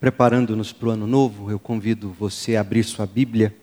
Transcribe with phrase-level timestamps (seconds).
[0.00, 3.54] preparando-nos para o ano novo, eu convido você a abrir sua Bíblia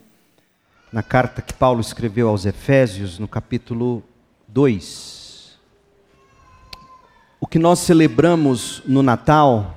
[0.93, 4.03] na carta que Paulo escreveu aos Efésios, no capítulo
[4.47, 5.57] 2.
[7.41, 9.75] O que nós celebramos no Natal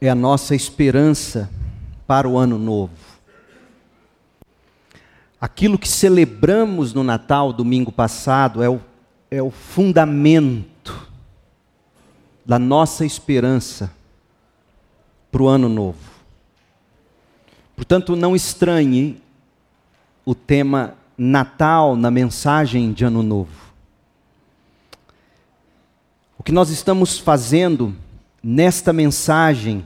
[0.00, 1.48] é a nossa esperança
[2.04, 2.92] para o ano novo.
[5.40, 8.80] Aquilo que celebramos no Natal, domingo passado, é o,
[9.30, 11.08] é o fundamento
[12.44, 14.01] da nossa esperança
[15.32, 15.98] para o ano novo.
[17.74, 19.20] Portanto, não estranhe
[20.26, 23.72] o tema Natal na mensagem de Ano Novo.
[26.38, 27.94] O que nós estamos fazendo
[28.42, 29.84] nesta mensagem,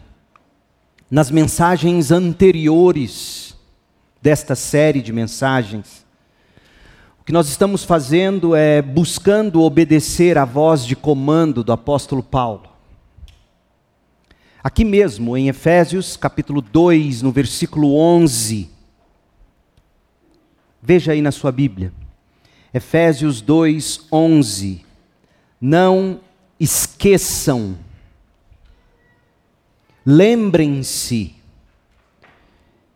[1.11, 3.55] nas mensagens anteriores
[4.21, 6.05] desta série de mensagens,
[7.21, 12.76] o que nós estamos fazendo é buscando obedecer à voz de comando do apóstolo Paulo.
[14.67, 18.69] Aqui mesmo, em Efésios capítulo 2, no versículo 11.
[20.83, 21.93] Veja aí na sua Bíblia.
[22.75, 24.85] Efésios 2, 11.
[25.61, 26.19] Não
[26.59, 27.79] esqueçam,
[30.05, 31.37] lembrem-se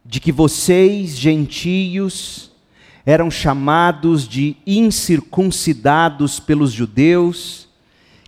[0.04, 2.50] de que vocês, gentios,
[3.06, 7.69] eram chamados de incircuncidados pelos judeus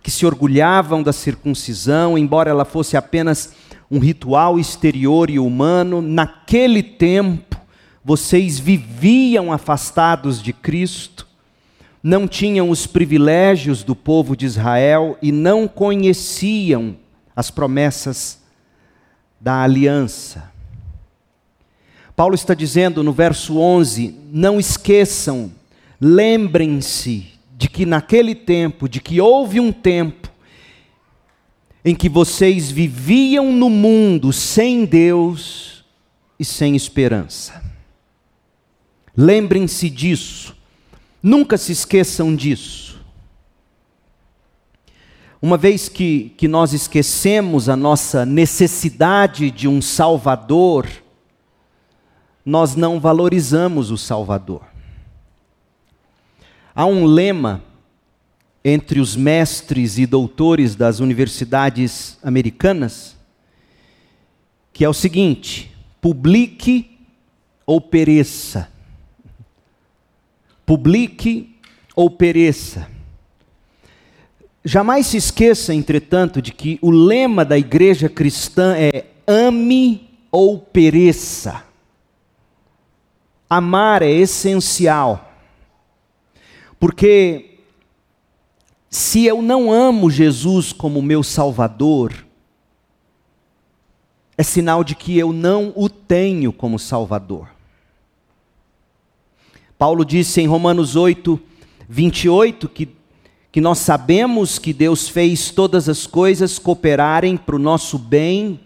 [0.03, 3.53] que se orgulhavam da circuncisão, embora ela fosse apenas
[3.89, 7.57] um ritual exterior e humano, naquele tempo
[8.03, 11.25] vocês viviam afastados de Cristo,
[12.03, 16.97] não tinham os privilégios do povo de Israel e não conheciam
[17.33, 18.41] as promessas
[19.39, 20.51] da aliança.
[22.13, 25.49] Paulo está dizendo no verso 11: não esqueçam,
[25.99, 30.29] lembrem-se de que naquele tempo, de que houve um tempo
[31.85, 35.83] em que vocês viviam no mundo sem Deus
[36.39, 37.61] e sem esperança.
[39.15, 40.55] Lembrem-se disso,
[41.21, 42.99] nunca se esqueçam disso.
[45.41, 50.87] Uma vez que, que nós esquecemos a nossa necessidade de um Salvador,
[52.45, 54.72] nós não valorizamos o Salvador.
[56.75, 57.63] Há um lema
[58.63, 63.13] entre os mestres e doutores das universidades americanas
[64.73, 66.97] que é o seguinte: publique
[67.65, 68.69] ou pereça.
[70.65, 71.55] Publique
[71.95, 72.89] ou pereça.
[74.65, 81.63] Jamais se esqueça, entretanto, de que o lema da igreja cristã é ame ou pereça.
[83.49, 85.32] Amar é essencial.
[86.83, 87.59] Porque
[88.89, 92.13] se eu não amo Jesus como meu Salvador,
[94.37, 97.47] é sinal de que eu não o tenho como Salvador.
[99.77, 101.39] Paulo disse em Romanos 8,
[101.87, 102.89] 28 que,
[103.49, 108.59] que nós sabemos que Deus fez todas as coisas cooperarem para o nosso bem,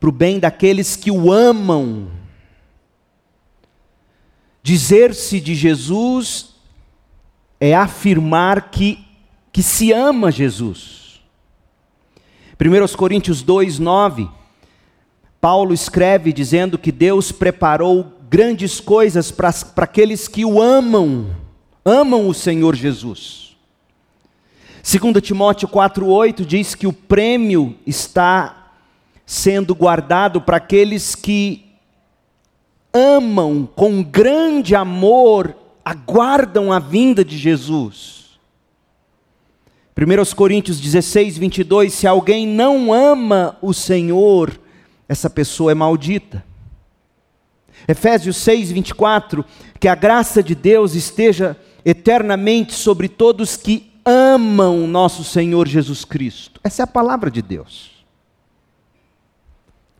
[0.00, 2.10] para o bem daqueles que o amam.
[4.62, 6.51] Dizer-se de Jesus
[7.64, 8.98] é afirmar que,
[9.52, 11.22] que se ama Jesus.
[12.60, 14.28] 1 Coríntios 2, 9,
[15.40, 21.36] Paulo escreve dizendo que Deus preparou grandes coisas para aqueles que o amam,
[21.84, 23.56] amam o Senhor Jesus.
[24.82, 28.72] 2 Timóteo 4,8 diz que o prêmio está
[29.24, 31.64] sendo guardado para aqueles que
[32.92, 38.38] amam com grande amor aguardam a vinda de Jesus.
[39.96, 44.58] 1 Coríntios 16, 22, se alguém não ama o Senhor,
[45.08, 46.44] essa pessoa é maldita.
[47.86, 49.44] Efésios 6, 24,
[49.78, 56.60] que a graça de Deus esteja eternamente sobre todos que amam nosso Senhor Jesus Cristo.
[56.64, 57.92] Essa é a palavra de Deus.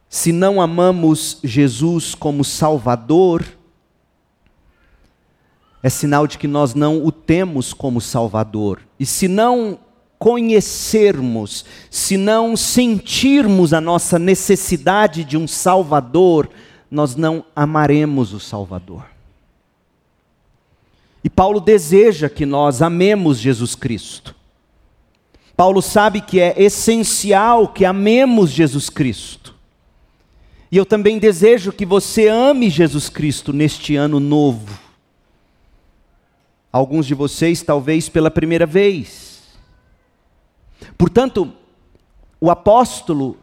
[0.08, 3.44] Se não amamos Jesus como Salvador,
[5.82, 8.80] é sinal de que nós não o temos como Salvador.
[9.00, 9.78] E se não
[10.18, 16.48] conhecermos, se não sentirmos a nossa necessidade de um Salvador,
[16.88, 19.04] nós não amaremos o Salvador.
[21.24, 24.36] E Paulo deseja que nós amemos Jesus Cristo.
[25.56, 29.54] Paulo sabe que é essencial que amemos Jesus Cristo.
[30.70, 34.91] E eu também desejo que você ame Jesus Cristo neste ano novo
[36.72, 39.42] alguns de vocês talvez pela primeira vez.
[40.96, 41.52] Portanto,
[42.40, 43.36] o apóstolo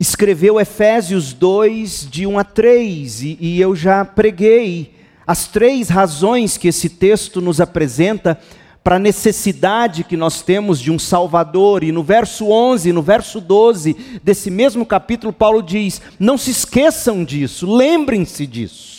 [0.00, 4.94] escreveu Efésios 2, de 1 a 3, e, e eu já preguei
[5.26, 8.40] as três razões que esse texto nos apresenta
[8.82, 11.84] para a necessidade que nós temos de um Salvador.
[11.84, 17.24] E no verso 11, no verso 12 desse mesmo capítulo, Paulo diz: Não se esqueçam
[17.24, 18.91] disso, lembrem-se disso.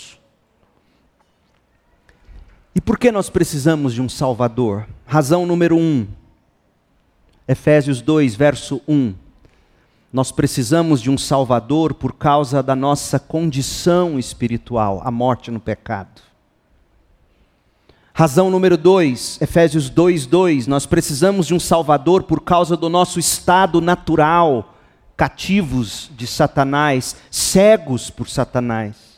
[2.76, 4.88] E por que nós precisamos de um Salvador?
[5.06, 6.08] Razão número 1,
[7.48, 9.14] Efésios 2, verso 1.
[10.12, 16.22] Nós precisamos de um Salvador por causa da nossa condição espiritual, a morte no pecado.
[18.12, 20.66] Razão número 2, Efésios 2, 2.
[20.66, 24.76] Nós precisamos de um Salvador por causa do nosso estado natural,
[25.16, 29.13] cativos de Satanás, cegos por Satanás.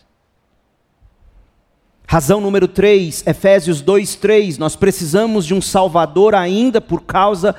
[2.07, 4.57] Razão número 3, Efésios 2, 3.
[4.57, 7.56] Nós precisamos de um Salvador ainda por causa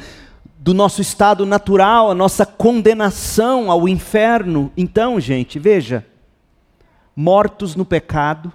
[0.58, 4.72] do nosso estado natural, a nossa condenação ao inferno.
[4.76, 6.06] Então, gente, veja:
[7.14, 8.52] mortos no pecado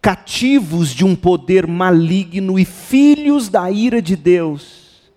[0.00, 5.10] cativos de um poder maligno e filhos da ira de Deus.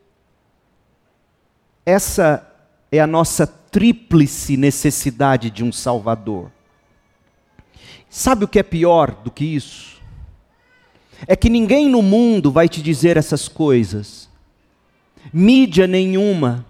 [1.86, 2.46] Essa
[2.92, 6.52] é a nossa tríplice necessidade de um Salvador.
[8.16, 10.00] Sabe o que é pior do que isso?
[11.26, 14.30] É que ninguém no mundo vai te dizer essas coisas.
[15.34, 16.64] Mídia nenhuma,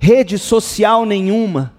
[0.00, 1.72] rede social nenhuma,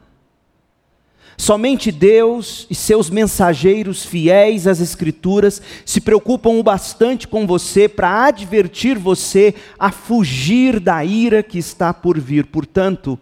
[1.38, 8.28] Somente Deus e seus mensageiros fiéis às Escrituras se preocupam o bastante com você para
[8.28, 12.46] advertir você a fugir da ira que está por vir.
[12.46, 13.20] Portanto,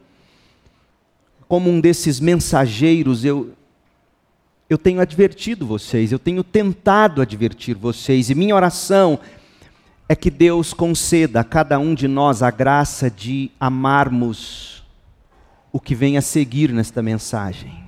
[1.48, 3.50] como um desses mensageiros, eu,
[4.70, 9.20] eu tenho advertido vocês, eu tenho tentado advertir vocês, e minha oração
[10.08, 14.84] é que Deus conceda a cada um de nós a graça de amarmos
[15.72, 17.84] o que vem a seguir nesta mensagem.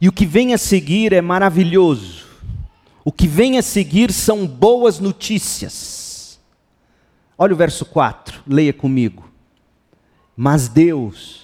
[0.00, 2.26] E o que vem a seguir é maravilhoso.
[3.04, 6.38] O que vem a seguir são boas notícias.
[7.38, 9.30] Olha o verso 4, leia comigo.
[10.36, 11.43] Mas Deus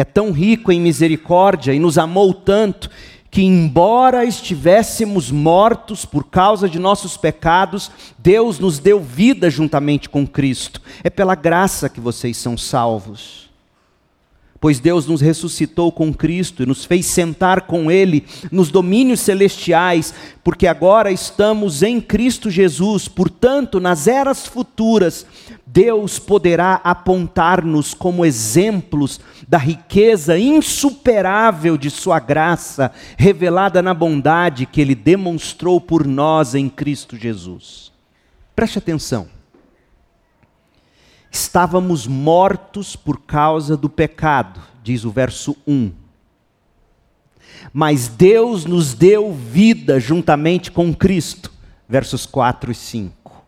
[0.00, 2.88] é tão rico em misericórdia e nos amou tanto
[3.28, 10.24] que, embora estivéssemos mortos por causa de nossos pecados, Deus nos deu vida juntamente com
[10.24, 10.80] Cristo.
[11.02, 13.48] É pela graça que vocês são salvos
[14.60, 20.12] pois Deus nos ressuscitou com Cristo e nos fez sentar com Ele nos domínios celestiais,
[20.42, 23.06] porque agora estamos em Cristo Jesus.
[23.06, 25.26] Portanto, nas eras futuras,
[25.66, 34.80] Deus poderá apontar-nos como exemplos da riqueza insuperável de Sua graça, revelada na bondade que
[34.80, 37.90] Ele demonstrou por nós em Cristo Jesus.
[38.54, 39.38] Preste atenção
[41.30, 45.92] estávamos mortos por causa do pecado, diz o verso 1.
[47.72, 51.52] Mas Deus nos deu vida juntamente com Cristo,
[51.88, 53.44] versos 4 e 5.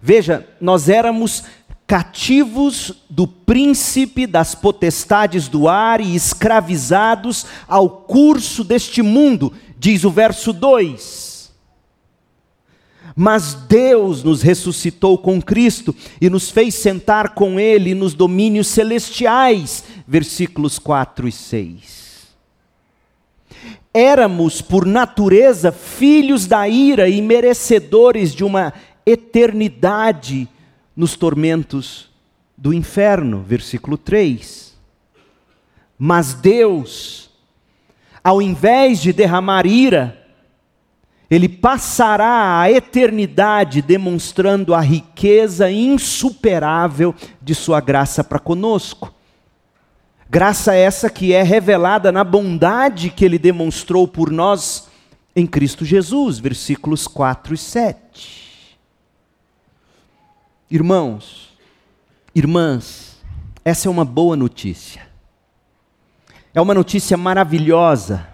[0.00, 1.44] Veja, nós éramos
[1.90, 10.10] cativos do príncipe das potestades do ar e escravizados ao curso deste mundo, diz o
[10.10, 11.28] verso 2
[13.16, 19.84] mas Deus nos ressuscitou com Cristo e nos fez sentar com Ele nos domínios celestiais.
[20.06, 22.28] Versículos 4 e 6.
[23.92, 28.72] Éramos, por natureza, filhos da ira e merecedores de uma
[29.04, 30.48] eternidade
[31.00, 32.10] nos tormentos
[32.54, 33.42] do inferno.
[33.42, 34.78] Versículo 3.
[35.98, 37.30] Mas Deus,
[38.22, 40.22] ao invés de derramar ira,
[41.30, 49.14] ele passará a eternidade demonstrando a riqueza insuperável de Sua graça para conosco.
[50.28, 54.88] Graça essa que é revelada na bondade que Ele demonstrou por nós
[55.34, 58.49] em Cristo Jesus, versículos 4 e 7.
[60.70, 61.56] Irmãos,
[62.34, 63.20] irmãs,
[63.64, 65.08] essa é uma boa notícia.
[66.54, 68.30] É uma notícia maravilhosa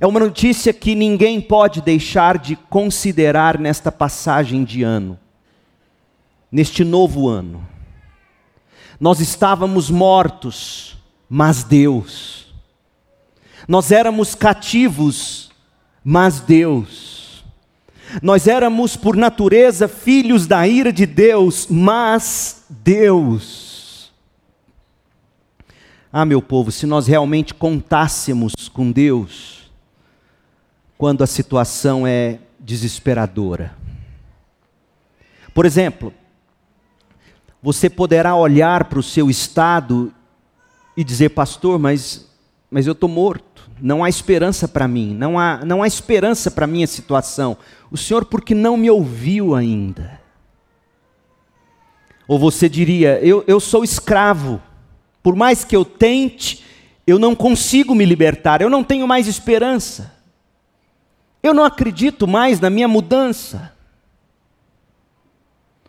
[0.00, 5.18] é uma notícia que ninguém pode deixar de considerar nesta passagem de ano,
[6.52, 7.66] neste novo ano.
[9.00, 10.96] Nós estávamos mortos,
[11.28, 12.54] mas Deus.
[13.66, 15.50] Nós éramos cativos,
[16.04, 17.17] mas Deus.
[18.22, 24.12] Nós éramos, por natureza, filhos da ira de Deus, mas Deus.
[26.12, 29.70] Ah, meu povo, se nós realmente contássemos com Deus,
[30.96, 33.74] quando a situação é desesperadora.
[35.54, 36.12] Por exemplo,
[37.62, 40.12] você poderá olhar para o seu estado
[40.96, 42.28] e dizer, pastor, mas,
[42.70, 46.64] mas eu estou morto, não há esperança para mim, não há, não há esperança para
[46.64, 47.56] a minha situação.
[47.90, 50.20] O Senhor, porque não me ouviu ainda?
[52.26, 54.60] Ou você diria, eu, eu sou escravo,
[55.22, 56.62] por mais que eu tente,
[57.06, 60.14] eu não consigo me libertar, eu não tenho mais esperança,
[61.42, 63.72] eu não acredito mais na minha mudança.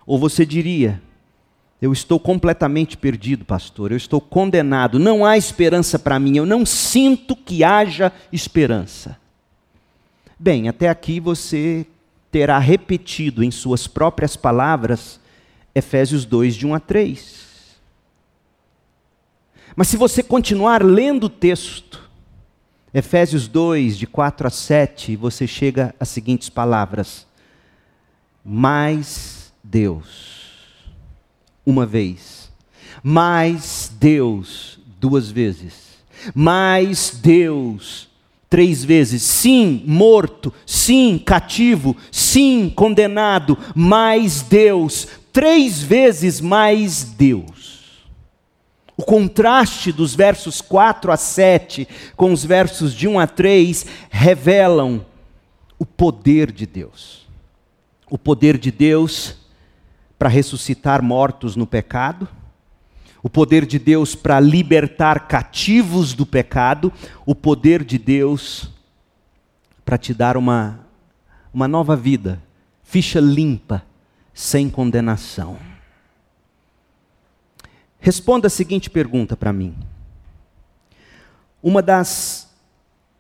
[0.05, 1.01] Ou você diria,
[1.79, 3.91] eu estou completamente perdido, pastor.
[3.91, 4.97] Eu estou condenado.
[4.97, 6.35] Não há esperança para mim.
[6.35, 9.18] Eu não sinto que haja esperança.
[10.41, 11.85] Bem, até aqui você
[12.31, 15.19] terá repetido em suas próprias palavras
[15.75, 17.45] Efésios 2, de 1 a 3.
[19.75, 22.09] Mas se você continuar lendo o texto,
[22.93, 27.27] Efésios 2, de 4 a 7, você chega às seguintes palavras:
[28.43, 30.39] Mais Deus
[31.65, 32.49] uma vez,
[33.03, 35.99] mais Deus duas vezes,
[36.33, 38.08] mais Deus
[38.49, 48.07] três vezes, sim, morto, sim, cativo, sim, condenado, mais Deus, três vezes mais Deus.
[48.97, 51.87] O contraste dos versos 4 a 7
[52.17, 55.05] com os versos de 1 a 3 revelam
[55.77, 57.25] o poder de Deus.
[58.09, 59.37] O poder de Deus
[60.17, 62.27] para ressuscitar mortos no pecado,
[63.21, 66.91] o poder de Deus para libertar cativos do pecado,
[67.25, 68.71] o poder de Deus
[69.83, 70.79] para te dar uma,
[71.53, 72.41] uma nova vida,
[72.83, 73.83] ficha limpa,
[74.33, 75.57] sem condenação.
[77.99, 79.75] Responda a seguinte pergunta para mim.
[81.61, 82.49] Uma das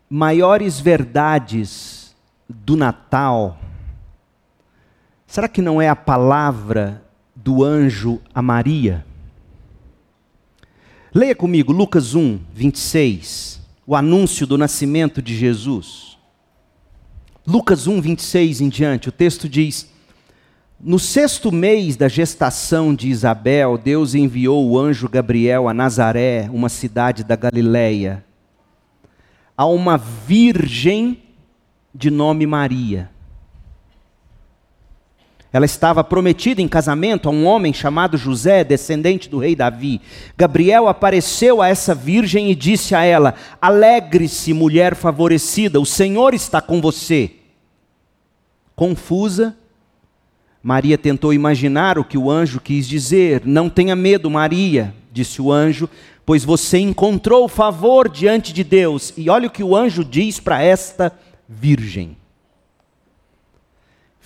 [0.09, 2.15] maiores verdades
[2.47, 3.59] do Natal
[5.29, 7.03] Será que não é a palavra
[7.35, 9.05] do anjo a Maria?
[11.13, 16.19] Leia comigo Lucas 1, 26, o anúncio do nascimento de Jesus.
[17.47, 19.89] Lucas 1, 26 em diante, o texto diz:
[20.79, 26.69] No sexto mês da gestação de Isabel, Deus enviou o anjo Gabriel a Nazaré, uma
[26.69, 28.23] cidade da Galiléia,
[29.57, 31.23] a uma virgem
[31.91, 33.09] de nome Maria
[35.51, 39.99] ela estava prometida em casamento a um homem chamado José, descendente do rei Davi.
[40.37, 46.61] Gabriel apareceu a essa virgem e disse a ela: Alegre-se, mulher favorecida, o Senhor está
[46.61, 47.31] com você.
[48.75, 49.57] Confusa,
[50.61, 53.41] Maria tentou imaginar o que o anjo quis dizer.
[53.43, 55.89] Não tenha medo, Maria, disse o anjo,
[56.25, 59.11] pois você encontrou favor diante de Deus.
[59.17, 61.11] E olha o que o anjo diz para esta
[61.47, 62.18] virgem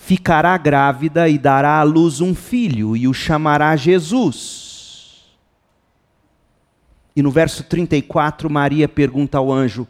[0.04, 5.24] ficará grávida e dará à luz um filho e o chamará Jesus.
[7.16, 9.88] E no verso 34, Maria pergunta ao anjo: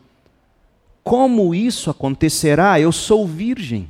[1.03, 2.79] Como isso acontecerá?
[2.79, 3.89] Eu sou virgem.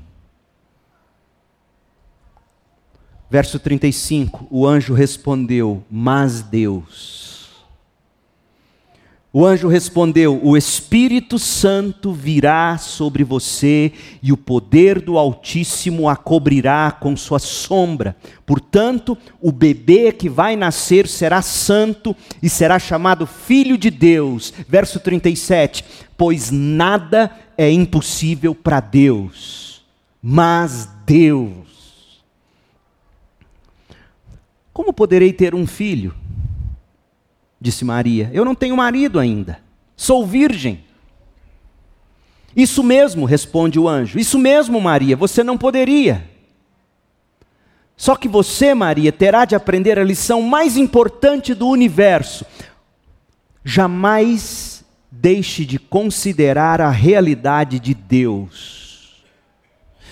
[3.28, 7.33] Verso 35, o anjo respondeu: Mas Deus
[9.36, 13.90] o anjo respondeu: O Espírito Santo virá sobre você
[14.22, 18.16] e o poder do Altíssimo a cobrirá com sua sombra.
[18.46, 24.54] Portanto, o bebê que vai nascer será santo e será chamado Filho de Deus.
[24.68, 25.84] Verso 37:
[26.16, 29.84] Pois nada é impossível para Deus,
[30.22, 32.22] mas Deus.
[34.72, 36.14] Como poderei ter um filho?
[37.60, 38.30] Disse Maria.
[38.32, 39.60] Eu não tenho marido ainda.
[39.96, 40.84] Sou virgem.
[42.56, 44.18] Isso mesmo, responde o anjo.
[44.18, 46.30] Isso mesmo, Maria, você não poderia.
[47.96, 52.44] Só que você, Maria, terá de aprender a lição mais importante do universo.
[53.64, 59.24] Jamais deixe de considerar a realidade de Deus.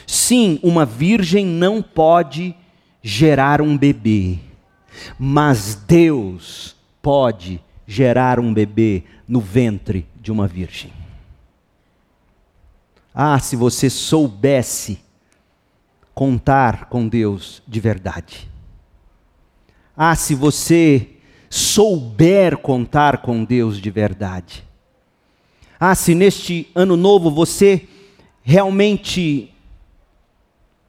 [0.07, 2.55] Sim, uma virgem não pode
[3.03, 4.39] gerar um bebê,
[5.19, 10.93] mas Deus pode gerar um bebê no ventre de uma virgem.
[13.13, 15.01] Ah, se você soubesse
[16.15, 18.49] contar com Deus de verdade.
[19.97, 21.11] Ah, se você
[21.51, 24.65] souber contar com Deus de verdade.
[25.79, 27.87] Ah, se neste ano novo você
[28.43, 29.53] realmente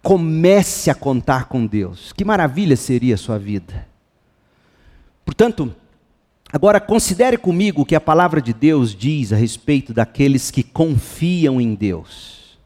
[0.02, 2.14] comece a contar com Deus.
[2.14, 3.88] Que maravilha seria a sua vida.
[5.26, 5.76] Portanto,
[6.54, 11.60] Agora, considere comigo o que a palavra de Deus diz a respeito daqueles que confiam
[11.60, 12.60] em Deus.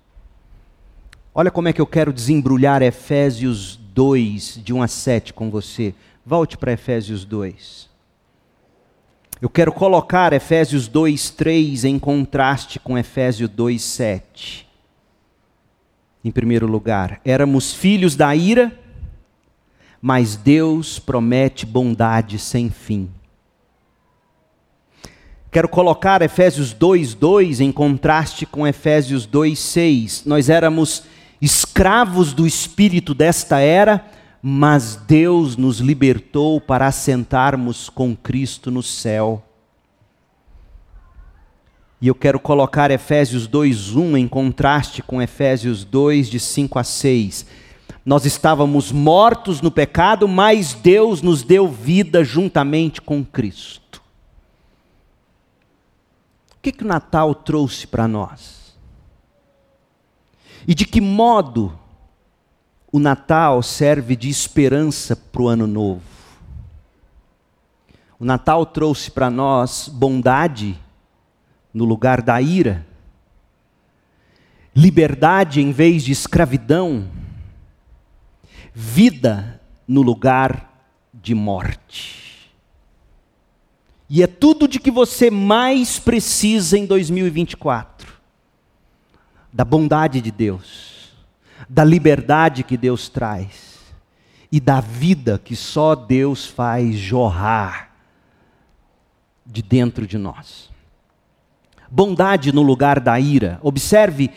[1.34, 5.96] Olha como é que eu quero desembrulhar Efésios 2, de 1 a 7 com você.
[6.26, 7.90] Volte para Efésios 2.
[9.42, 14.68] Eu quero colocar Efésios 2, 3 em contraste com Efésios 2, 7.
[16.26, 18.78] Em primeiro lugar, éramos filhos da ira,
[20.02, 23.10] mas Deus promete bondade sem fim.
[25.58, 30.24] Quero colocar Efésios 2, 2 em contraste com Efésios 2, 6.
[30.24, 31.06] Nós éramos
[31.42, 34.06] escravos do espírito desta era,
[34.40, 39.42] mas Deus nos libertou para assentarmos com Cristo no céu.
[42.00, 47.48] E eu quero colocar Efésios 2:1 em contraste com Efésios 2 de 5 a 6.
[48.06, 53.87] Nós estávamos mortos no pecado, mas Deus nos deu vida juntamente com Cristo.
[56.68, 58.76] Que, que o Natal trouxe para nós?
[60.68, 61.80] E de que modo
[62.92, 66.02] o Natal serve de esperança para o ano novo.
[68.20, 70.78] O Natal trouxe para nós bondade
[71.74, 72.86] no lugar da ira,
[74.76, 77.10] liberdade em vez de escravidão,
[78.74, 80.70] vida no lugar
[81.14, 82.27] de morte.
[84.10, 88.14] E é tudo de que você mais precisa em 2024:
[89.52, 90.98] da bondade de Deus
[91.70, 93.78] da liberdade que Deus traz
[94.52, 97.92] e da vida que só Deus faz jorrar
[99.46, 100.70] de dentro de nós.
[101.90, 103.60] Bondade no lugar da ira.
[103.62, 104.30] Observe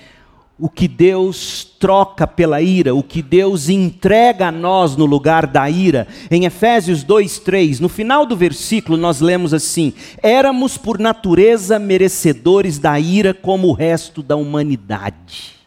[0.60, 5.68] o que Deus troca pela ira, o que Deus entrega a nós no lugar da
[5.70, 6.06] ira.
[6.30, 13.00] Em Efésios 2:3, no final do versículo nós lemos assim: "Éramos por natureza merecedores da
[13.00, 15.60] ira como o resto da humanidade."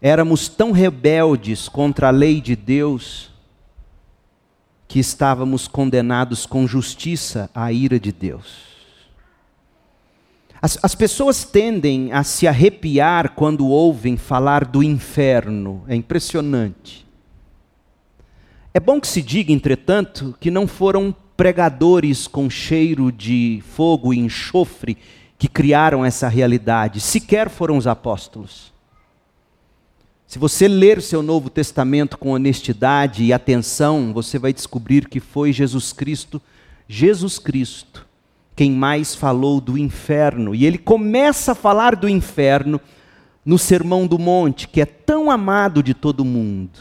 [0.00, 3.30] éramos tão rebeldes contra a lei de Deus
[4.88, 8.69] que estávamos condenados com justiça à ira de Deus.
[10.62, 17.06] As, as, pessoas tendem a se arrepiar quando ouvem falar do inferno, é impressionante.
[18.74, 24.18] É bom que se diga, entretanto, que não foram pregadores com cheiro de fogo e
[24.18, 24.98] enxofre
[25.38, 28.70] que criaram essa realidade, sequer foram os apóstolos.
[30.26, 35.52] Se você ler seu Novo Testamento com honestidade e atenção, você vai descobrir que foi
[35.52, 36.40] Jesus Cristo,
[36.86, 38.06] Jesus Cristo,
[38.60, 40.54] quem mais falou do inferno.
[40.54, 42.78] E ele começa a falar do inferno
[43.42, 46.78] no Sermão do Monte, que é tão amado de todo mundo.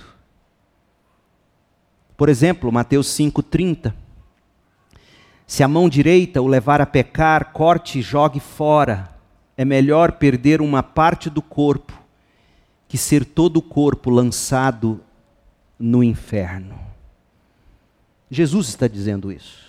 [2.18, 3.94] Por exemplo, Mateus 5,30.
[5.48, 9.15] Se a mão direita o levar a pecar, corte e jogue fora.
[9.56, 11.98] É melhor perder uma parte do corpo
[12.89, 15.00] que ser todo o corpo lançado
[15.80, 16.78] no inferno.
[18.30, 19.68] Jesus está dizendo isso.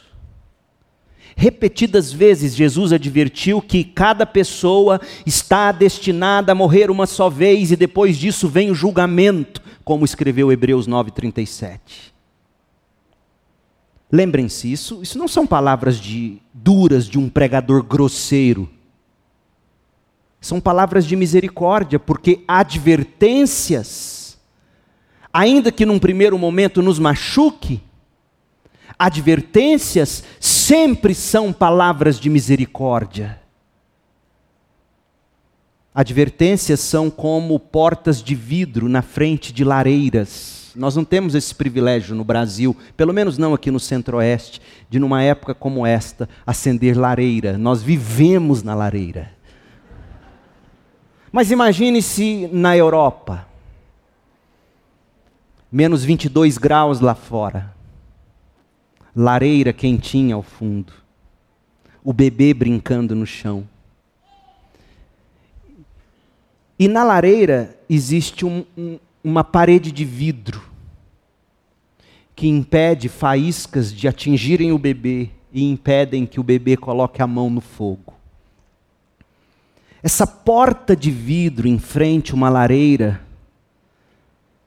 [1.41, 7.77] Repetidas vezes, Jesus advertiu que cada pessoa está destinada a morrer uma só vez e
[7.77, 11.79] depois disso vem o julgamento, como escreveu Hebreus 9,37.
[14.13, 18.69] Lembrem-se, isso, isso não são palavras de, duras de um pregador grosseiro
[20.41, 24.39] são palavras de misericórdia, porque advertências,
[25.33, 27.83] ainda que num primeiro momento nos machuque,
[28.99, 33.41] advertências sempre são palavras de misericórdia.
[35.95, 40.73] Advertências são como portas de vidro na frente de lareiras.
[40.77, 45.23] Nós não temos esse privilégio no Brasil, pelo menos não aqui no Centro-Oeste, de numa
[45.23, 47.59] época como esta acender lareira.
[47.59, 49.33] Nós vivemos na lareira.
[51.33, 53.47] Mas imagine se na Europa,
[55.71, 57.75] menos 22 graus lá fora,
[59.15, 60.93] lareira quentinha ao fundo,
[62.03, 63.67] o bebê brincando no chão.
[66.79, 70.71] E na lareira existe um, um, uma parede de vidro
[72.35, 77.51] que impede faíscas de atingirem o bebê e impedem que o bebê coloque a mão
[77.51, 78.15] no fogo.
[80.03, 83.21] Essa porta de vidro em frente a uma lareira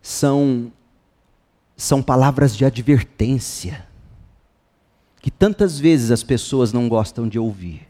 [0.02, 0.72] são
[1.76, 3.88] são palavras de advertência
[5.24, 7.88] que tantas vezes as pessoas não gostam de ouvir.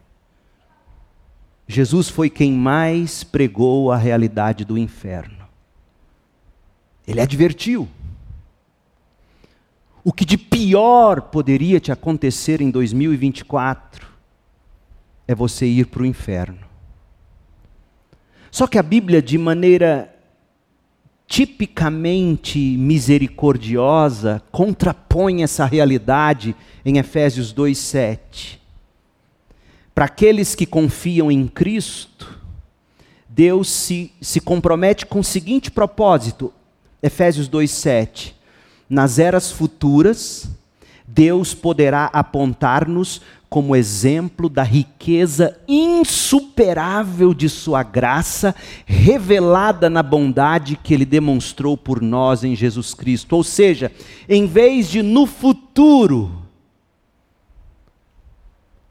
[1.68, 5.48] Jesus foi quem mais pregou a realidade do inferno.
[7.08, 7.90] Ele advertiu.
[10.04, 14.08] O que de pior poderia te acontecer em 2024
[15.28, 16.68] é você ir para o inferno.
[18.52, 20.13] Só que a Bíblia, de maneira
[21.28, 26.56] tipicamente misericordiosa contrapõe essa realidade
[26.86, 28.60] em Efésios 2:7.
[29.96, 32.40] Para aqueles que confiam em Cristo,
[33.30, 36.54] Deus se, se compromete com o seguinte propósito,
[37.02, 38.34] Efésios 2,7:
[38.90, 40.50] Nas eras futuras,
[41.08, 43.22] Deus poderá apontar-nos
[43.54, 52.02] como exemplo da riqueza insuperável de Sua graça, revelada na bondade que Ele demonstrou por
[52.02, 53.36] nós em Jesus Cristo.
[53.36, 53.92] Ou seja,
[54.28, 56.32] em vez de no futuro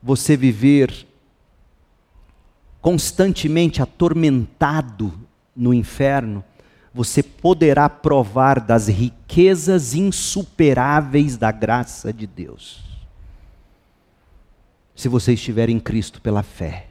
[0.01, 1.09] você viver
[2.81, 5.13] constantemente atormentado
[5.57, 6.45] no inferno,
[6.95, 12.92] você poderá provar das riquezas insuperáveis da graça de Deus
[15.03, 16.87] se você estiver em Cristo pela fé.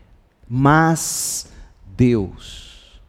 [0.47, 1.47] Mas
[1.95, 3.00] Deus.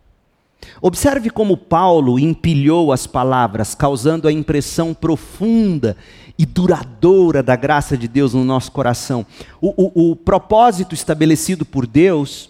[0.81, 5.97] Observe como Paulo empilhou as palavras, causando a impressão profunda
[6.39, 9.27] e duradoura da graça de Deus no nosso coração.
[9.61, 12.49] O, o, o propósito estabelecido por Deus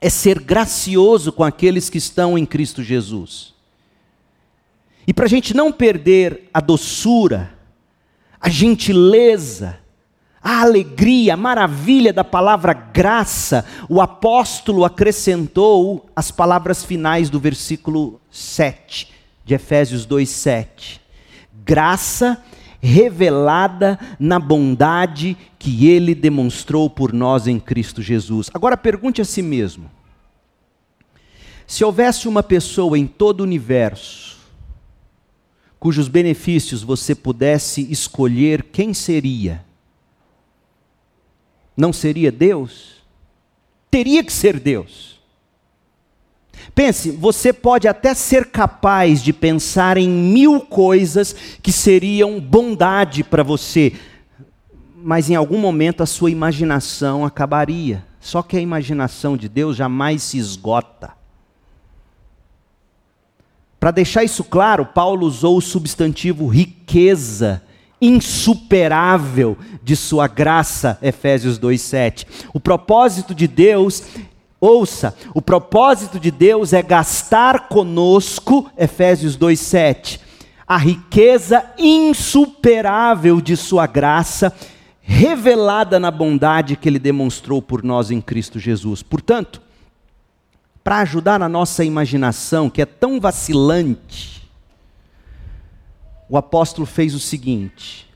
[0.00, 3.54] é ser gracioso com aqueles que estão em Cristo Jesus.
[5.06, 7.52] E para a gente não perder a doçura,
[8.40, 9.78] a gentileza,
[10.48, 18.20] a alegria, a maravilha da palavra graça, o apóstolo acrescentou as palavras finais do versículo
[18.30, 19.08] 7
[19.44, 21.00] de Efésios 2:7.
[21.64, 22.40] Graça
[22.80, 28.48] revelada na bondade que ele demonstrou por nós em Cristo Jesus.
[28.54, 29.90] Agora pergunte a si mesmo:
[31.66, 34.36] se houvesse uma pessoa em todo o universo
[35.80, 39.65] cujos benefícios você pudesse escolher, quem seria?
[41.76, 43.02] Não seria Deus?
[43.90, 45.20] Teria que ser Deus.
[46.74, 53.42] Pense, você pode até ser capaz de pensar em mil coisas que seriam bondade para
[53.42, 53.92] você,
[54.96, 58.04] mas em algum momento a sua imaginação acabaria.
[58.20, 61.12] Só que a imaginação de Deus jamais se esgota.
[63.78, 67.62] Para deixar isso claro, Paulo usou o substantivo riqueza
[68.00, 72.26] insuperável de sua graça, Efésios 2:7.
[72.52, 74.02] O propósito de Deus,
[74.60, 80.20] ouça, o propósito de Deus é gastar conosco, Efésios 2:7,
[80.66, 84.52] a riqueza insuperável de sua graça,
[85.00, 89.02] revelada na bondade que ele demonstrou por nós em Cristo Jesus.
[89.02, 89.62] Portanto,
[90.82, 94.35] para ajudar a nossa imaginação, que é tão vacilante,
[96.28, 98.08] o apóstolo fez o seguinte: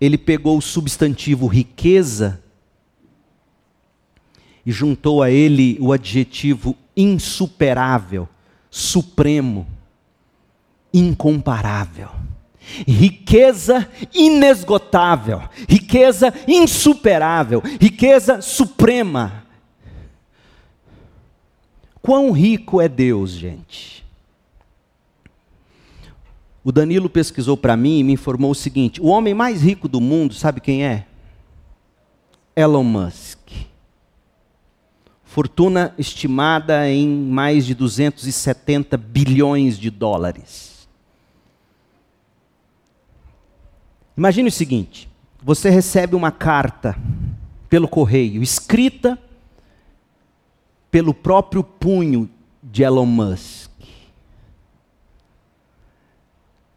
[0.00, 2.42] ele pegou o substantivo riqueza
[4.64, 8.28] e juntou a ele o adjetivo insuperável,
[8.70, 9.66] supremo,
[10.92, 12.08] incomparável.
[12.88, 19.44] Riqueza inesgotável, riqueza insuperável, riqueza suprema.
[22.00, 23.93] Quão rico é Deus, gente?
[26.64, 30.00] O Danilo pesquisou para mim e me informou o seguinte: o homem mais rico do
[30.00, 31.06] mundo, sabe quem é?
[32.56, 33.38] Elon Musk.
[35.24, 40.88] Fortuna estimada em mais de 270 bilhões de dólares.
[44.16, 45.06] Imagine o seguinte:
[45.42, 46.96] você recebe uma carta
[47.68, 49.18] pelo correio, escrita
[50.90, 52.30] pelo próprio punho
[52.62, 53.73] de Elon Musk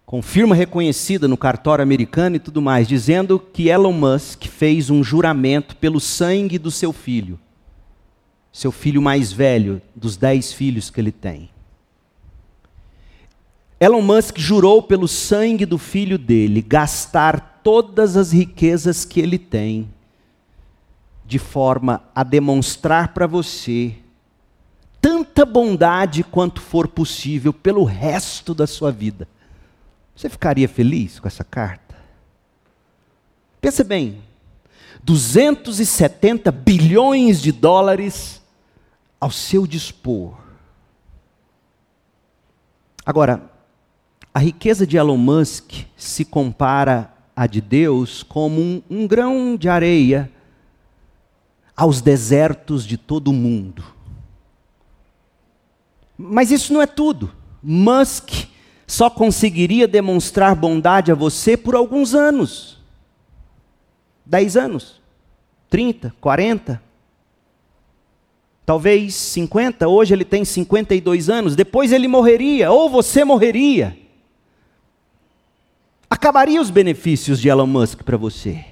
[0.08, 5.04] com firma reconhecida no cartório americano e tudo mais, dizendo que Elon Musk fez um
[5.04, 7.38] juramento pelo sangue do seu filho,
[8.50, 11.50] seu filho mais velho, dos dez filhos que ele tem.
[13.82, 19.89] Elon Musk jurou pelo sangue do filho dele gastar todas as riquezas que ele tem,
[21.26, 23.93] de forma a demonstrar para você
[25.02, 29.28] tanta bondade quanto for possível pelo resto da sua vida.
[30.17, 31.95] Você ficaria feliz com essa carta?
[33.62, 34.23] Pensa bem,
[35.03, 38.41] 270 bilhões de dólares
[39.21, 40.36] ao seu dispor.
[43.06, 43.47] Agora,
[44.34, 49.69] a riqueza de Elon Musk se compara à de Deus como um, um grão de
[49.69, 50.32] areia
[51.75, 53.84] aos desertos de todo o mundo.
[56.17, 57.32] Mas isso não é tudo.
[57.62, 58.47] Musk
[58.88, 62.78] só conseguiria demonstrar bondade a você por alguns anos
[64.28, 65.02] 10 anos,
[65.69, 66.82] 30, 40.
[68.65, 73.97] talvez 50, hoje ele tem 52 anos, depois ele morreria, ou você morreria.
[76.10, 78.65] Acabaria os benefícios de Elon Musk para você.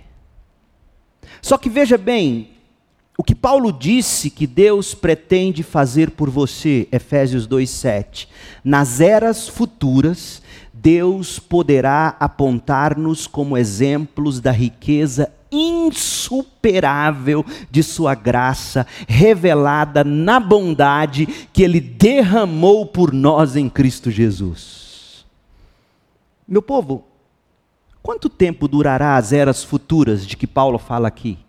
[1.41, 2.49] Só que veja bem,
[3.17, 8.27] o que Paulo disse que Deus pretende fazer por você, Efésios 2:7,
[8.63, 10.41] nas eras futuras,
[10.73, 21.63] Deus poderá apontar-nos como exemplos da riqueza insuperável de Sua graça, revelada na bondade que
[21.63, 25.25] Ele derramou por nós em Cristo Jesus.
[26.45, 27.05] Meu povo,
[28.03, 31.44] quanto tempo durará as eras futuras de que Paulo fala aqui?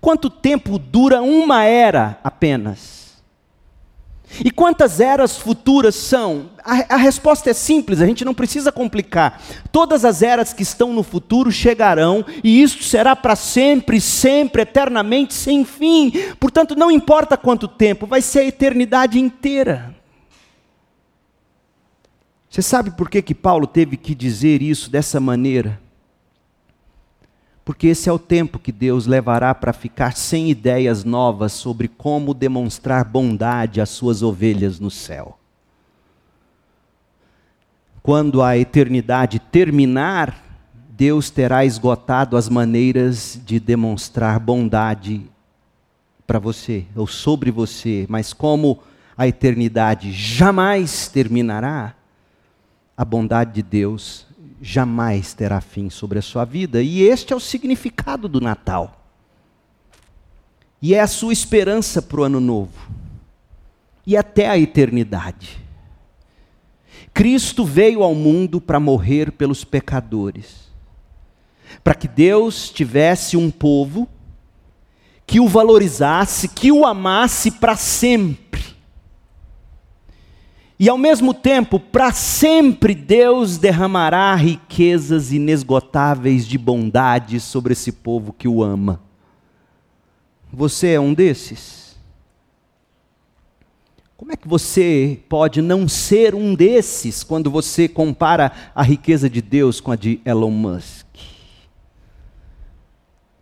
[0.00, 3.00] Quanto tempo dura uma era apenas?
[4.44, 6.50] E quantas eras futuras são?
[6.64, 9.42] A, a, resposta é simples, a gente não precisa complicar.
[9.72, 15.34] Todas as eras que estão no futuro chegarão, e isso será para sempre, sempre, eternamente,
[15.34, 16.12] sem fim.
[16.38, 19.94] Portanto, não importa quanto tempo, vai ser a eternidade inteira.
[22.48, 25.80] Você sabe por que, que Paulo teve que dizer isso dessa maneira?
[27.70, 32.34] Porque esse é o tempo que Deus levará para ficar sem ideias novas sobre como
[32.34, 35.38] demonstrar bondade às suas ovelhas no céu.
[38.02, 40.44] Quando a eternidade terminar,
[40.90, 45.30] Deus terá esgotado as maneiras de demonstrar bondade
[46.26, 48.80] para você ou sobre você, mas como
[49.16, 51.94] a eternidade jamais terminará,
[52.96, 54.26] a bondade de Deus
[54.60, 56.82] jamais terá fim sobre a sua vida.
[56.82, 59.06] E este é o significado do Natal.
[60.82, 62.90] E é a sua esperança para o ano novo.
[64.06, 65.58] E até a eternidade.
[67.12, 70.70] Cristo veio ao mundo para morrer pelos pecadores.
[71.82, 74.08] Para que Deus tivesse um povo
[75.26, 78.79] que o valorizasse, que o amasse para sempre
[80.82, 88.32] e ao mesmo tempo, para sempre Deus derramará riquezas inesgotáveis de bondade sobre esse povo
[88.32, 88.98] que o ama.
[90.50, 91.98] Você é um desses?
[94.16, 99.42] Como é que você pode não ser um desses quando você compara a riqueza de
[99.42, 101.06] Deus com a de Elon Musk?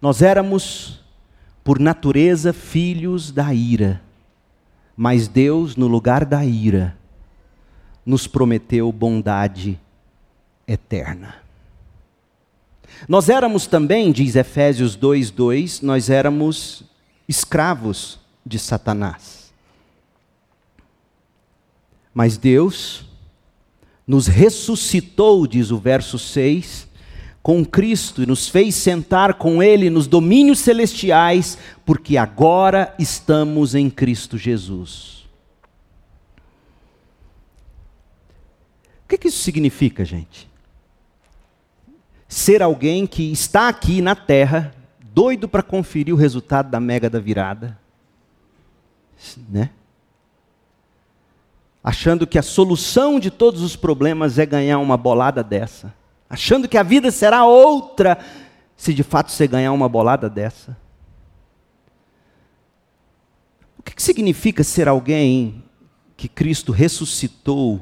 [0.03, 1.05] Nós éramos,
[1.62, 4.03] por natureza, filhos da ira,
[4.96, 6.98] mas Deus, no lugar da ira,
[8.09, 9.79] nos prometeu bondade
[10.66, 11.42] eterna.
[13.07, 16.85] Nós éramos também, diz Efésios 2:2, nós éramos
[17.29, 19.53] escravos de Satanás.
[22.14, 23.05] Mas Deus
[24.07, 26.88] nos ressuscitou, diz o verso 6,
[27.42, 33.90] com Cristo e nos fez sentar com Ele nos domínios celestiais, porque agora estamos em
[33.90, 35.17] Cristo Jesus.
[39.09, 40.47] O que, que isso significa, gente?
[42.29, 47.18] Ser alguém que está aqui na terra, doido para conferir o resultado da mega da
[47.18, 47.79] virada,
[49.49, 49.71] né?
[51.83, 55.94] Achando que a solução de todos os problemas é ganhar uma bolada dessa.
[56.29, 58.18] Achando que a vida será outra
[58.77, 60.77] se de fato você ganhar uma bolada dessa.
[63.79, 65.64] O que, que significa ser alguém
[66.14, 67.81] que Cristo ressuscitou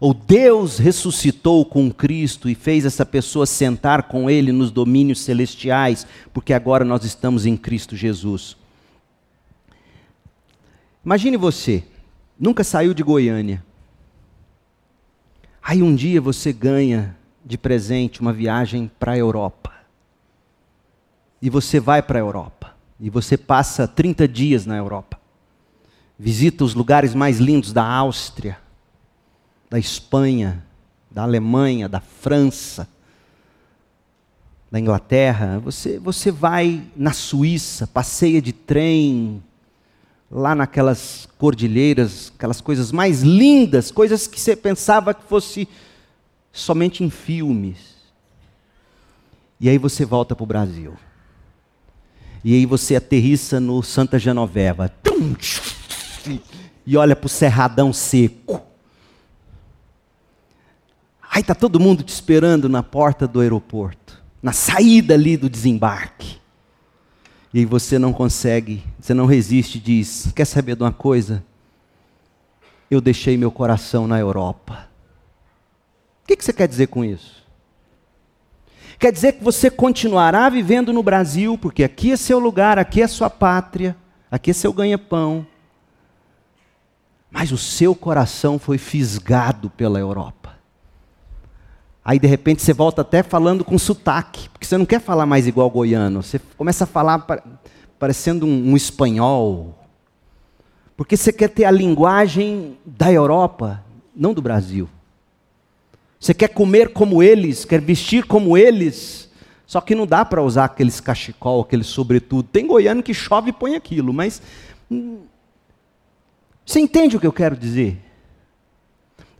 [0.00, 6.06] ou Deus ressuscitou com Cristo e fez essa pessoa sentar com Ele nos domínios celestiais,
[6.32, 8.56] porque agora nós estamos em Cristo Jesus.
[11.04, 11.84] Imagine você,
[12.38, 13.64] nunca saiu de Goiânia.
[15.62, 19.72] Aí um dia você ganha de presente uma viagem para a Europa.
[21.40, 22.74] E você vai para a Europa.
[22.98, 25.20] E você passa 30 dias na Europa.
[26.18, 28.63] Visita os lugares mais lindos da Áustria
[29.74, 30.64] da Espanha,
[31.10, 32.86] da Alemanha, da França,
[34.70, 39.42] da Inglaterra, você, você vai na Suíça, passeia de trem,
[40.30, 45.66] lá naquelas cordilheiras, aquelas coisas mais lindas, coisas que você pensava que fosse
[46.52, 47.96] somente em filmes.
[49.58, 50.94] E aí você volta para o Brasil.
[52.44, 54.88] E aí você aterrissa no Santa Genoveva.
[56.86, 58.73] E olha para o cerradão seco.
[61.34, 66.38] Aí está todo mundo te esperando na porta do aeroporto, na saída ali do desembarque.
[67.52, 71.44] E aí você não consegue, você não resiste diz: Quer saber de uma coisa?
[72.88, 74.88] Eu deixei meu coração na Europa.
[76.22, 77.44] O que, que você quer dizer com isso?
[78.96, 83.08] Quer dizer que você continuará vivendo no Brasil, porque aqui é seu lugar, aqui é
[83.08, 83.96] sua pátria,
[84.30, 85.44] aqui é seu ganha-pão.
[87.28, 90.53] Mas o seu coração foi fisgado pela Europa.
[92.04, 95.46] Aí de repente você volta até falando com sotaque, porque você não quer falar mais
[95.46, 97.26] igual goiano, você começa a falar
[97.98, 99.78] parecendo um, um espanhol,
[100.96, 103.82] porque você quer ter a linguagem da Europa,
[104.14, 104.88] não do Brasil.
[106.20, 109.30] Você quer comer como eles, quer vestir como eles,
[109.66, 112.48] só que não dá para usar aqueles cachecol, aquele sobretudo.
[112.48, 114.42] Tem goiano que chove e põe aquilo, mas.
[114.90, 115.20] Hum,
[116.64, 117.98] você entende o que eu quero dizer?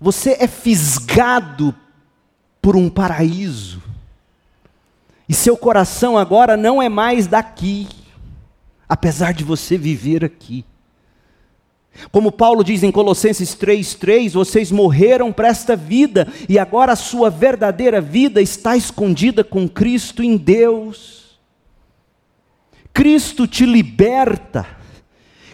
[0.00, 1.74] Você é fisgado
[2.64, 3.82] por um paraíso.
[5.28, 7.86] E seu coração agora não é mais daqui,
[8.88, 10.64] apesar de você viver aqui.
[12.10, 17.28] Como Paulo diz em Colossenses 3:3, vocês morreram para esta vida e agora a sua
[17.28, 21.38] verdadeira vida está escondida com Cristo em Deus.
[22.94, 24.66] Cristo te liberta.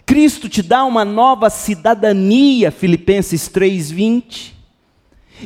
[0.05, 4.60] Cristo te dá uma nova cidadania, Filipenses 3:20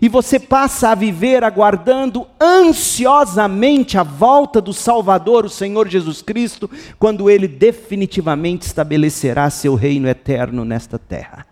[0.01, 6.69] e você passa a viver aguardando ansiosamente a volta do Salvador, o Senhor Jesus Cristo,
[6.99, 11.45] quando ele definitivamente estabelecerá seu reino eterno nesta terra.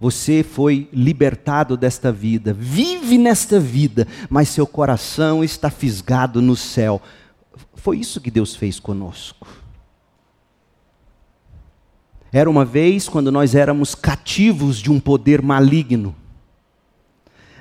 [0.00, 7.02] Você foi libertado desta vida, vive nesta vida, mas seu coração está fisgado no céu.
[7.74, 9.48] Foi isso que Deus fez conosco.
[12.32, 16.14] Era uma vez quando nós éramos cativos de um poder maligno.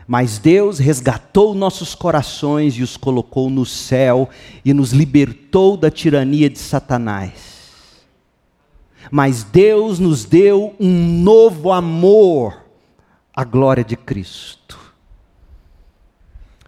[0.07, 4.29] Mas Deus resgatou nossos corações e os colocou no céu
[4.63, 8.05] e nos libertou da tirania de Satanás.
[9.11, 12.65] Mas Deus nos deu um novo amor,
[13.33, 14.77] a glória de Cristo.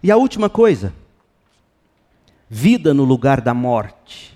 [0.02, 0.94] E a última coisa,
[2.48, 4.34] vida no lugar da morte.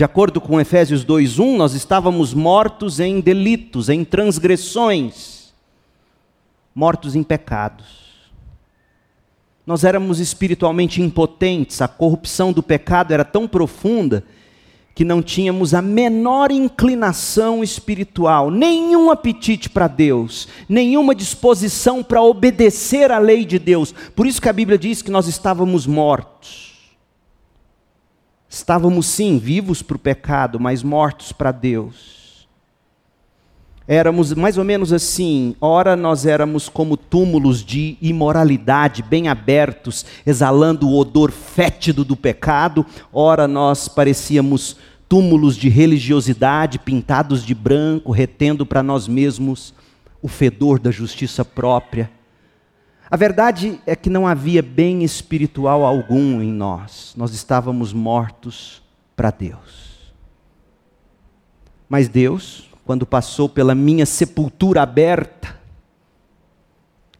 [0.00, 5.52] De acordo com Efésios 2:1, nós estávamos mortos em delitos, em transgressões,
[6.74, 8.30] mortos em pecados.
[9.66, 14.24] Nós éramos espiritualmente impotentes, a corrupção do pecado era tão profunda
[14.94, 23.12] que não tínhamos a menor inclinação espiritual, nenhum apetite para Deus, nenhuma disposição para obedecer
[23.12, 23.92] à lei de Deus.
[24.16, 26.69] Por isso que a Bíblia diz que nós estávamos mortos.
[28.52, 32.48] Estávamos sim vivos para o pecado, mas mortos para Deus.
[33.86, 40.88] Éramos mais ou menos assim, ora nós éramos como túmulos de imoralidade, bem abertos, exalando
[40.88, 44.76] o odor fétido do pecado, ora nós parecíamos
[45.08, 49.72] túmulos de religiosidade, pintados de branco, retendo para nós mesmos
[50.20, 52.10] o fedor da justiça própria.
[53.10, 58.80] A verdade é que não havia bem espiritual algum em nós, nós estávamos mortos
[59.16, 60.14] para Deus.
[61.88, 65.58] Mas Deus, quando passou pela minha sepultura aberta,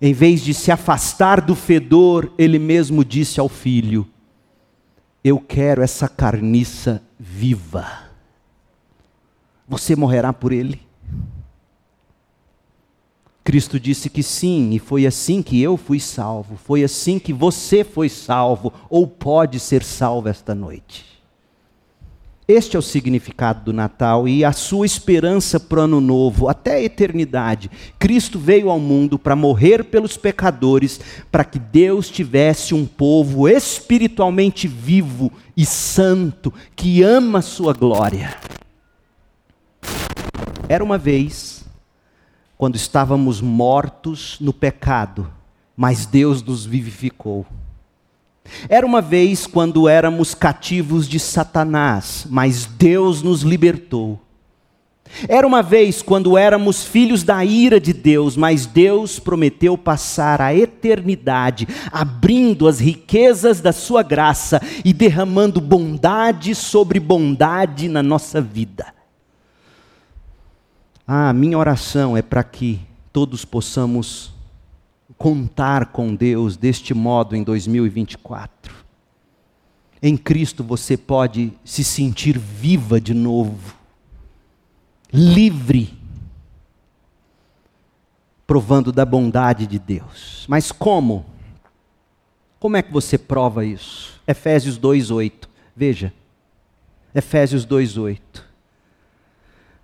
[0.00, 4.06] em vez de se afastar do fedor, ele mesmo disse ao filho:
[5.24, 7.86] Eu quero essa carniça viva.
[9.68, 10.80] Você morrerá por ele?
[13.42, 17.82] Cristo disse que sim, e foi assim que eu fui salvo, foi assim que você
[17.82, 21.10] foi salvo, ou pode ser salvo esta noite.
[22.46, 26.74] Este é o significado do Natal e a sua esperança para o ano novo, até
[26.74, 27.70] a eternidade.
[27.96, 31.00] Cristo veio ao mundo para morrer pelos pecadores,
[31.30, 38.36] para que Deus tivesse um povo espiritualmente vivo e santo, que ama a sua glória.
[40.68, 41.59] Era uma vez
[42.60, 45.32] quando estávamos mortos no pecado,
[45.74, 47.46] mas Deus nos vivificou.
[48.68, 54.20] Era uma vez quando éramos cativos de Satanás, mas Deus nos libertou.
[55.26, 60.54] Era uma vez quando éramos filhos da ira de Deus, mas Deus prometeu passar a
[60.54, 68.99] eternidade abrindo as riquezas da Sua graça e derramando bondade sobre bondade na nossa vida.
[71.12, 72.78] Ah, minha oração é para que
[73.12, 74.32] todos possamos
[75.18, 78.72] contar com Deus deste modo em 2024.
[80.00, 83.74] Em Cristo você pode se sentir viva de novo,
[85.12, 85.98] livre,
[88.46, 90.46] provando da bondade de Deus.
[90.48, 91.26] Mas como?
[92.60, 94.22] Como é que você prova isso?
[94.28, 95.48] Efésios 2:8.
[95.74, 96.12] Veja.
[97.12, 98.49] Efésios 2:8.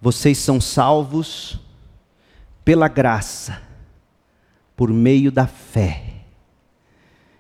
[0.07, 1.59] Vocês são salvos
[2.65, 3.61] pela graça,
[4.77, 6.23] por meio da fé.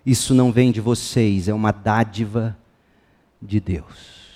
[0.04, 2.58] Isso não vem de vocês, é uma dádiva
[3.40, 4.26] de Deus.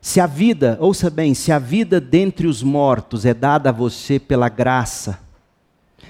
[0.00, 4.18] Se a vida, ouça bem, se a vida dentre os mortos é dada a você
[4.18, 5.20] pela graça,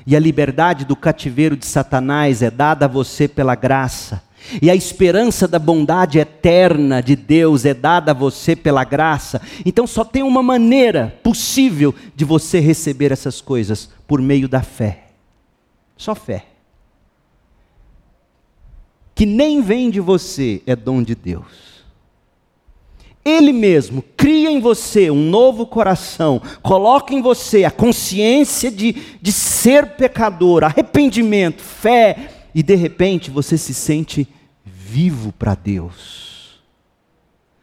[0.07, 4.22] e a liberdade do cativeiro de Satanás é dada a você pela graça,
[4.62, 9.86] e a esperança da bondade eterna de Deus é dada a você pela graça, então
[9.86, 15.09] só tem uma maneira possível de você receber essas coisas: por meio da fé.
[15.96, 16.46] Só fé.
[19.14, 21.68] Que nem vem de você, é dom de Deus.
[23.24, 29.32] Ele mesmo cria em você um novo coração, coloca em você a consciência de, de
[29.32, 34.26] ser pecador, arrependimento, fé, e de repente você se sente
[34.91, 36.61] vivo para Deus,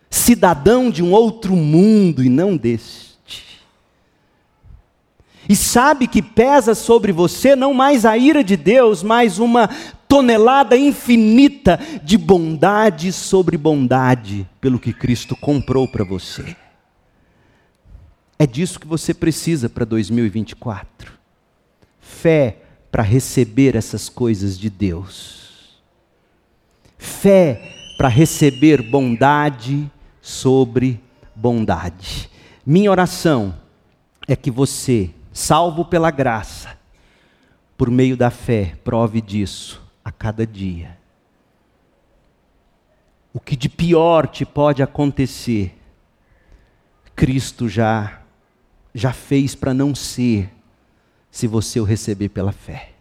[0.09, 3.15] cidadão de um outro mundo e não deste.
[5.47, 9.69] E sabe que pesa sobre você não mais a ira de Deus, mas uma
[10.07, 16.55] tonelada infinita de bondade sobre bondade, pelo que Cristo comprou para você.
[18.37, 21.13] É disso que você precisa para 2024.
[21.99, 22.57] Fé
[22.91, 25.44] para receber essas coisas de Deus.
[27.05, 29.89] Fé para receber bondade
[30.21, 30.99] sobre
[31.35, 32.29] bondade.
[32.65, 33.55] Minha oração
[34.27, 36.77] é que você, salvo pela graça,
[37.77, 40.97] por meio da fé, prove disso a cada dia.
[43.33, 45.77] O que de pior te pode acontecer,
[47.15, 48.21] Cristo já
[48.95, 50.49] já fez para não ser,
[51.29, 52.93] se você o receber pela fé.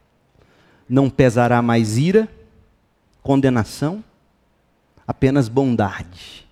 [0.89, 2.29] Não pesará mais ira,
[3.25, 4.05] condenação,
[5.09, 6.47] apenas bondade.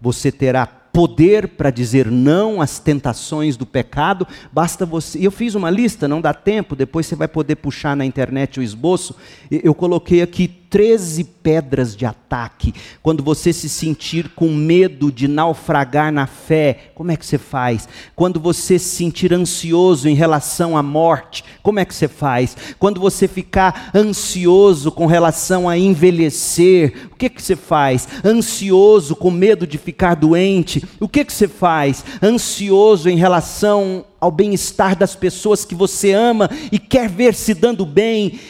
[0.00, 5.24] Você terá poder para dizer não às tentações do pecado, basta você.
[5.24, 8.62] Eu fiz uma lista, não dá tempo, depois você vai poder puxar na internet o
[8.62, 9.16] esboço.
[9.50, 12.74] Eu coloquei aqui 13 pedras de ataque.
[13.00, 17.88] Quando você se sentir com medo de naufragar na fé, como é que você faz?
[18.16, 22.56] Quando você se sentir ansioso em relação à morte, como é que você faz?
[22.76, 28.08] Quando você ficar ansioso com relação a envelhecer, o que que você faz?
[28.24, 32.04] Ansioso com medo de ficar doente, o que que você faz?
[32.20, 37.84] Ansioso em relação ao bem-estar das pessoas que você ama e quer ver se dando
[37.84, 38.40] bem,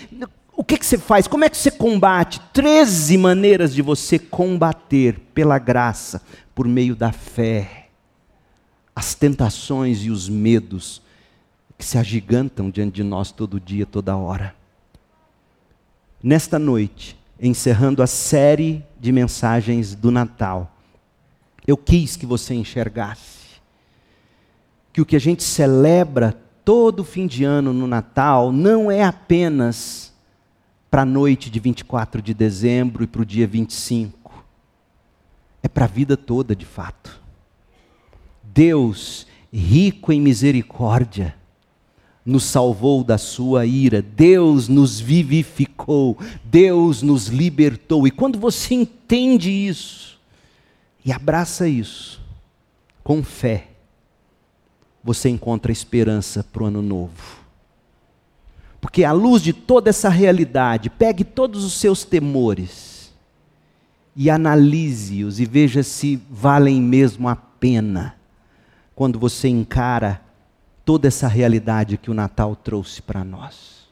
[0.56, 1.26] o que, que você faz?
[1.26, 2.40] Como é que você combate?
[2.52, 6.22] Treze maneiras de você combater pela graça,
[6.54, 7.88] por meio da fé,
[8.94, 11.02] as tentações e os medos
[11.76, 14.54] que se agigantam diante de nós todo dia, toda hora.
[16.22, 20.72] Nesta noite, encerrando a série de mensagens do Natal,
[21.66, 23.44] eu quis que você enxergasse
[24.92, 26.32] que o que a gente celebra
[26.64, 30.13] todo fim de ano no Natal não é apenas
[30.94, 34.32] para a noite de 24 de dezembro e para o dia 25.
[35.60, 37.20] É para a vida toda, de fato.
[38.44, 41.34] Deus, rico em misericórdia,
[42.24, 48.06] nos salvou da sua ira, Deus nos vivificou, Deus nos libertou.
[48.06, 50.20] E quando você entende isso
[51.04, 52.22] e abraça isso
[53.02, 53.66] com fé,
[55.02, 57.43] você encontra esperança para o ano novo.
[58.84, 63.14] Porque à luz de toda essa realidade, pegue todos os seus temores
[64.14, 68.14] e analise-os e veja se valem mesmo a pena
[68.94, 70.20] quando você encara
[70.84, 73.88] toda essa realidade que o Natal trouxe para nós.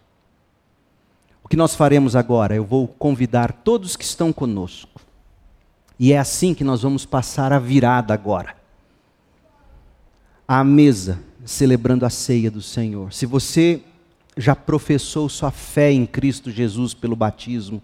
[1.43, 2.55] O que nós faremos agora?
[2.55, 5.01] Eu vou convidar todos que estão conosco.
[5.99, 8.55] E é assim que nós vamos passar a virada agora.
[10.47, 13.11] À mesa, celebrando a ceia do Senhor.
[13.11, 13.82] Se você
[14.36, 17.82] já professou sua fé em Cristo Jesus pelo batismo,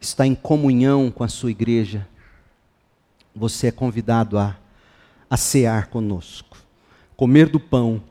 [0.00, 2.06] está em comunhão com a sua igreja,
[3.34, 4.56] você é convidado a,
[5.28, 6.56] a cear conosco,
[7.16, 8.02] comer do pão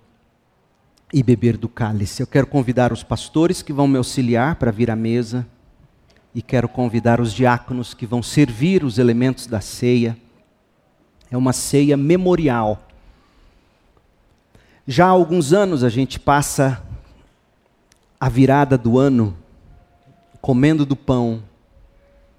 [1.13, 2.21] e beber do cálice.
[2.21, 5.47] Eu quero convidar os pastores que vão me auxiliar para vir à mesa
[6.35, 10.17] e quero convidar os diáconos que vão servir os elementos da ceia.
[11.29, 12.87] É uma ceia memorial.
[14.85, 16.83] Já há alguns anos a gente passa
[18.23, 19.37] a virada do ano
[20.39, 21.43] comendo do pão,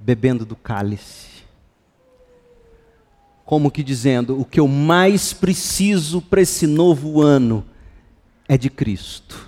[0.00, 1.44] bebendo do cálice.
[3.44, 7.66] Como que dizendo, o que eu mais preciso para esse novo ano
[8.48, 9.46] é de Cristo.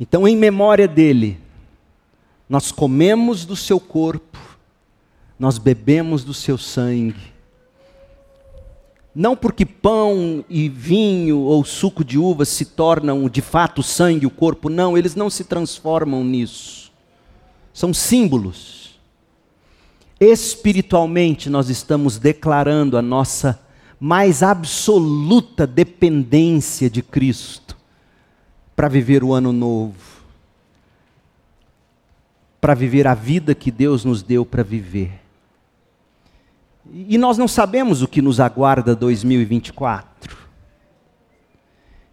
[0.00, 1.38] Então, em memória dele,
[2.48, 4.58] nós comemos do seu corpo,
[5.38, 7.32] nós bebemos do seu sangue,
[9.14, 14.30] não porque pão e vinho ou suco de uva se tornam de fato sangue, o
[14.30, 16.90] corpo, não, eles não se transformam nisso.
[17.72, 18.98] São símbolos.
[20.18, 23.60] Espiritualmente, nós estamos declarando a nossa
[24.00, 27.76] mais absoluta dependência de Cristo
[28.74, 29.94] para viver o ano novo,
[32.60, 35.23] para viver a vida que Deus nos deu para viver.
[36.96, 40.38] E nós não sabemos o que nos aguarda 2024.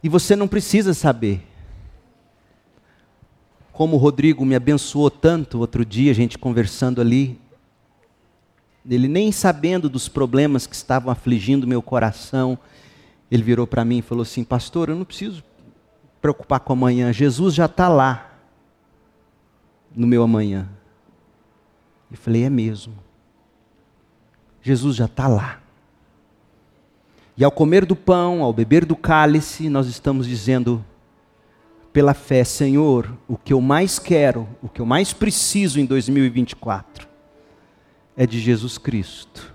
[0.02, 1.48] E você não precisa saber.
[3.72, 7.40] Como o Rodrigo me abençoou tanto outro dia, a gente conversando ali,
[8.90, 12.58] ele nem sabendo dos problemas que estavam afligindo meu coração,
[13.30, 15.44] ele virou para mim e falou assim: Pastor, eu não preciso
[16.20, 18.36] preocupar com amanhã, Jesus já está lá
[19.96, 20.68] no meu amanhã.
[22.10, 23.11] Eu falei: É mesmo.
[24.62, 25.60] Jesus já está lá.
[27.36, 30.84] E ao comer do pão, ao beber do cálice, nós estamos dizendo,
[31.92, 37.08] pela fé, Senhor, o que eu mais quero, o que eu mais preciso em 2024
[38.16, 39.54] é de Jesus Cristo,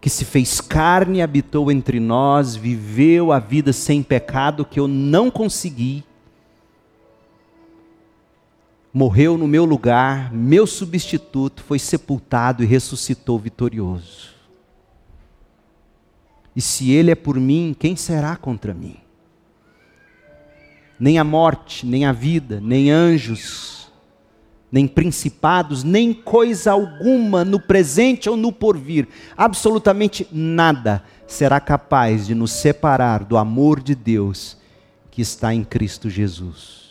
[0.00, 5.30] que se fez carne, habitou entre nós, viveu a vida sem pecado que eu não
[5.30, 6.04] consegui,
[8.94, 14.32] morreu no meu lugar, meu substituto, foi sepultado e ressuscitou vitorioso.
[16.54, 18.98] E se ele é por mim, quem será contra mim?
[21.00, 23.90] Nem a morte, nem a vida, nem anjos,
[24.70, 32.34] nem principados, nem coisa alguma no presente ou no porvir, absolutamente nada será capaz de
[32.34, 34.56] nos separar do amor de Deus
[35.10, 36.83] que está em Cristo Jesus.